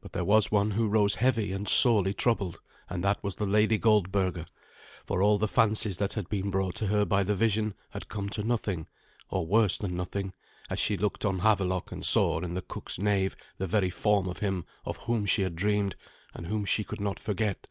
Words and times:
But 0.00 0.10
there 0.12 0.24
was 0.24 0.50
one 0.50 0.72
who 0.72 0.88
rose 0.88 1.14
heavy 1.14 1.52
and 1.52 1.68
sorely 1.68 2.12
troubled, 2.12 2.58
and 2.90 3.04
that 3.04 3.22
was 3.22 3.36
the 3.36 3.46
Lady 3.46 3.78
Goldberga, 3.78 4.44
for 5.06 5.22
all 5.22 5.38
the 5.38 5.46
fancies 5.46 5.98
that 5.98 6.14
had 6.14 6.28
been 6.28 6.50
brought 6.50 6.74
to 6.78 6.88
her 6.88 7.04
by 7.04 7.22
the 7.22 7.36
vision 7.36 7.74
had 7.90 8.08
come 8.08 8.28
to 8.30 8.42
nothing, 8.42 8.88
or 9.30 9.46
worse 9.46 9.78
than 9.78 9.94
nothing, 9.94 10.32
as 10.68 10.80
she 10.80 10.96
looked 10.96 11.24
on 11.24 11.38
Havelok 11.42 11.92
and 11.92 12.04
saw 12.04 12.40
in 12.40 12.54
the 12.54 12.62
cook's 12.62 12.98
knave 12.98 13.36
the 13.58 13.68
very 13.68 13.88
form 13.90 14.26
of 14.26 14.40
him 14.40 14.64
of 14.84 14.96
whom 14.96 15.26
she 15.26 15.42
had 15.42 15.54
dreamed, 15.54 15.94
and 16.34 16.48
whom 16.48 16.64
she 16.64 16.82
could 16.82 17.00
not 17.00 17.20
forget. 17.20 17.68